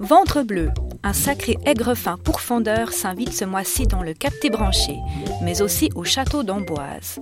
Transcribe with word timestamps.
Ventre 0.00 0.40
bleu, 0.42 0.70
un 1.02 1.12
sacré 1.12 1.58
aigrefin 1.66 2.16
pourfendeur 2.16 2.90
s'invite 2.90 3.34
ce 3.34 3.44
mois-ci 3.44 3.86
dans 3.86 4.02
le 4.02 4.14
Cap 4.14 4.32
Branché, 4.50 4.96
mais 5.42 5.60
aussi 5.60 5.90
au 5.94 6.04
château 6.04 6.42
d'Amboise. 6.42 7.20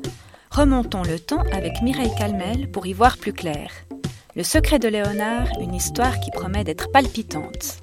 Remontons 0.52 1.02
le 1.02 1.18
temps 1.18 1.42
avec 1.52 1.82
Mireille 1.82 2.14
Calmel 2.16 2.70
pour 2.70 2.86
y 2.86 2.92
voir 2.92 3.18
plus 3.18 3.32
clair. 3.32 3.72
Le 4.36 4.44
secret 4.44 4.78
de 4.78 4.86
Léonard, 4.86 5.48
une 5.60 5.74
histoire 5.74 6.20
qui 6.20 6.30
promet 6.30 6.62
d'être 6.62 6.92
palpitante. 6.92 7.82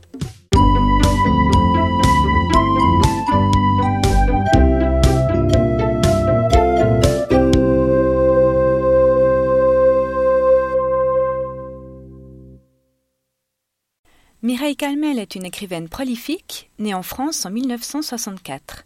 Mireille 14.45 14.75
Calmel 14.75 15.17
est 15.17 15.33
une 15.33 15.43
écrivaine 15.43 15.89
prolifique, 15.89 16.69
née 16.77 16.93
en 16.93 17.01
France 17.01 17.47
en 17.47 17.49
1964. 17.49 18.85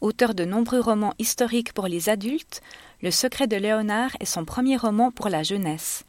Auteur 0.00 0.34
de 0.34 0.46
nombreux 0.46 0.80
romans 0.80 1.12
historiques 1.18 1.74
pour 1.74 1.86
les 1.86 2.08
adultes, 2.08 2.62
Le 3.02 3.10
secret 3.10 3.46
de 3.46 3.56
Léonard 3.56 4.16
est 4.20 4.24
son 4.24 4.46
premier 4.46 4.78
roman 4.78 5.10
pour 5.10 5.28
la 5.28 5.42
jeunesse. 5.42 6.04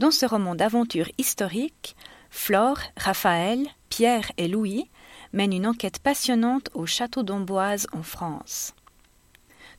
Dans 0.00 0.10
ce 0.10 0.26
roman 0.26 0.56
d'aventure 0.56 1.08
historique, 1.16 1.94
Flore, 2.28 2.80
Raphaël, 2.96 3.68
Pierre 3.88 4.32
et 4.36 4.48
Louis 4.48 4.90
mènent 5.32 5.52
une 5.52 5.68
enquête 5.68 6.00
passionnante 6.00 6.70
au 6.74 6.86
château 6.86 7.22
d'Amboise 7.22 7.86
en 7.92 8.02
France. 8.02 8.74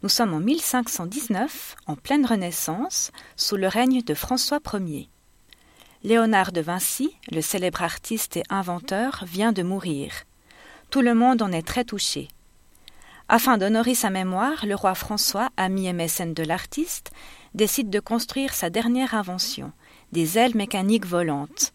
Nous 0.02 0.08
sommes 0.08 0.34
en 0.34 0.40
1519, 0.40 1.76
en 1.88 1.98
pleine 1.98 2.26
Renaissance, 2.26 3.12
sous 3.36 3.58
le 3.58 3.68
règne 3.68 4.02
de 4.02 4.14
François 4.14 4.62
Ier. 4.76 5.10
Léonard 6.06 6.52
de 6.52 6.60
Vinci, 6.60 7.16
le 7.32 7.40
célèbre 7.40 7.82
artiste 7.82 8.36
et 8.36 8.44
inventeur, 8.50 9.24
vient 9.26 9.54
de 9.54 9.64
mourir. 9.64 10.12
Tout 10.90 11.00
le 11.00 11.14
monde 11.14 11.42
en 11.42 11.54
est 11.54 11.66
très 11.66 11.86
touché. 11.86 12.28
Afin 13.30 13.58
d'honorer 13.58 13.96
sa 13.96 14.10
mémoire, 14.10 14.66
le 14.66 14.76
roi 14.76 14.96
François, 14.96 15.50
ami 15.56 15.88
et 15.88 15.94
mécène 15.94 16.34
de 16.34 16.44
l'artiste, 16.44 17.12
décide 17.54 17.90
de 17.90 18.02
construire 18.02 18.54
sa 18.54 18.70
dernière 18.70 19.14
invention, 19.14 19.72
des 20.12 20.38
ailes 20.38 20.58
mécaniques 20.58 21.06
volantes. 21.06 21.72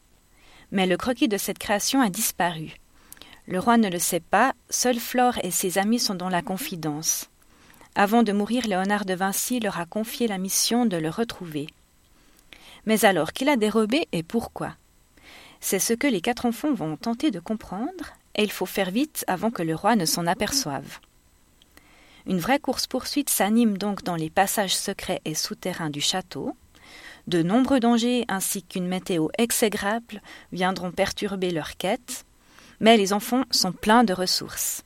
Mais 0.73 0.87
le 0.87 0.99
croquis 0.99 1.29
de 1.29 1.39
cette 1.39 1.59
création 1.59 2.03
a 2.03 2.11
disparu. 2.11 2.75
Le 3.47 3.59
roi 3.59 3.79
ne 3.79 3.89
le 3.89 3.99
sait 3.99 4.21
pas, 4.21 4.53
seul 4.69 4.99
Flore 4.99 5.39
et 5.43 5.51
ses 5.51 5.79
amis 5.79 6.01
sont 6.01 6.15
dans 6.15 6.29
la 6.29 6.43
confidence. 6.43 7.31
Avant 7.95 8.23
de 8.23 8.33
mourir, 8.33 8.67
Léonard 8.67 9.07
de 9.07 9.15
Vinci 9.15 9.59
leur 9.59 9.81
a 9.81 9.87
confié 9.87 10.29
la 10.29 10.37
mission 10.37 10.85
de 10.85 10.99
le 10.99 11.09
retrouver. 11.09 11.69
Mais 12.87 13.05
alors 13.05 13.33
qu'il 13.33 13.49
a 13.49 13.57
dérobé 13.57 14.09
et 14.13 14.23
pourquoi? 14.23 14.75
C'est 15.61 15.79
ce 15.79 15.93
que 15.93 16.07
les 16.07 16.21
quatre 16.21 16.47
enfants 16.47 16.73
vont 16.73 16.97
tenter 16.97 17.31
de 17.31 17.41
comprendre, 17.41 18.15
et 18.35 18.45
il 18.45 18.53
faut 18.53 18.67
faire 18.67 18.91
vite 18.91 19.25
avant 19.27 19.51
que 19.51 19.63
le 19.63 19.75
roi 19.75 19.97
ne 19.97 20.05
s'en 20.05 20.27
aperçoive. 20.27 20.99
Une 22.27 22.39
vraie 22.39 22.61
course-poursuite 22.61 23.31
s'anime 23.31 23.79
donc 23.79 24.05
dans 24.05 24.17
les 24.17 24.31
passages 24.31 24.77
secrets 24.77 25.21
et 25.25 25.35
souterrains 25.35 25.91
du 25.91 26.01
château. 26.01 26.55
De 27.27 27.43
nombreux 27.43 27.81
dangers 27.81 28.25
ainsi 28.29 28.63
qu'une 28.63 28.87
météo 28.87 29.29
exégrable 29.39 30.23
viendront 30.53 30.93
perturber 30.93 31.51
leur 31.51 31.77
quête, 31.77 32.25
mais 32.81 32.97
les 32.97 33.13
enfants 33.13 33.45
sont 33.51 33.73
pleins 33.73 34.05
de 34.05 34.13
ressources. 34.13 34.85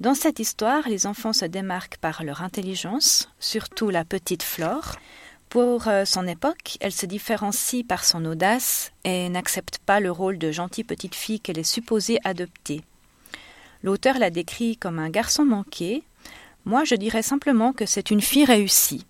Dans 0.00 0.14
cette 0.14 0.38
histoire, 0.38 0.88
les 0.88 1.06
enfants 1.06 1.32
se 1.32 1.44
démarquent 1.44 1.98
par 1.98 2.22
leur 2.22 2.42
intelligence, 2.42 3.30
surtout 3.40 3.90
la 3.90 4.04
petite 4.04 4.44
Flore, 4.44 4.96
pour 5.48 5.88
euh, 5.88 6.04
son 6.04 6.26
époque, 6.26 6.76
elle 6.80 6.92
se 6.92 7.06
différencie 7.06 7.84
par 7.84 8.04
son 8.04 8.24
audace 8.24 8.92
et 9.04 9.28
n'accepte 9.28 9.78
pas 9.78 10.00
le 10.00 10.10
rôle 10.10 10.38
de 10.38 10.52
gentille 10.52 10.84
petite 10.84 11.14
fille 11.14 11.40
qu'elle 11.40 11.58
est 11.58 11.62
supposée 11.62 12.18
adopter. 12.24 12.82
L'auteur 13.82 14.18
la 14.18 14.30
décrit 14.30 14.76
comme 14.76 14.98
un 14.98 15.10
garçon 15.10 15.44
manqué. 15.44 16.02
Moi, 16.64 16.84
je 16.84 16.94
dirais 16.94 17.22
simplement 17.22 17.72
que 17.72 17.86
c'est 17.86 18.10
une 18.10 18.20
fille 18.20 18.44
réussie. 18.44 19.06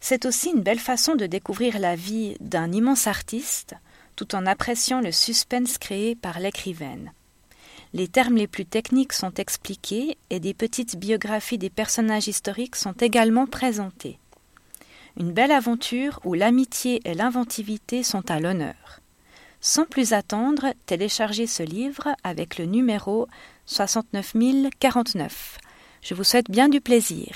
C'est 0.00 0.24
aussi 0.24 0.50
une 0.50 0.62
belle 0.62 0.78
façon 0.78 1.14
de 1.14 1.26
découvrir 1.26 1.78
la 1.78 1.96
vie 1.96 2.36
d'un 2.40 2.72
immense 2.72 3.06
artiste, 3.06 3.74
tout 4.16 4.34
en 4.34 4.46
appréciant 4.46 5.00
le 5.00 5.12
suspense 5.12 5.78
créé 5.78 6.14
par 6.14 6.40
l'écrivaine. 6.40 7.12
Les 7.92 8.06
termes 8.06 8.36
les 8.36 8.46
plus 8.46 8.66
techniques 8.66 9.12
sont 9.12 9.34
expliqués 9.34 10.16
et 10.30 10.38
des 10.38 10.54
petites 10.54 10.96
biographies 10.96 11.58
des 11.58 11.70
personnages 11.70 12.28
historiques 12.28 12.76
sont 12.76 12.92
également 12.92 13.46
présentées. 13.46 14.18
Une 15.18 15.32
belle 15.32 15.52
aventure 15.52 16.20
où 16.24 16.34
l'amitié 16.34 17.00
et 17.04 17.14
l'inventivité 17.14 18.02
sont 18.02 18.30
à 18.30 18.40
l'honneur. 18.40 19.00
Sans 19.60 19.84
plus 19.84 20.12
attendre, 20.12 20.72
téléchargez 20.86 21.46
ce 21.46 21.62
livre 21.62 22.08
avec 22.24 22.58
le 22.58 22.64
numéro 22.64 23.28
69049. 23.66 25.58
Je 26.02 26.14
vous 26.14 26.24
souhaite 26.24 26.50
bien 26.50 26.68
du 26.68 26.80
plaisir. 26.80 27.34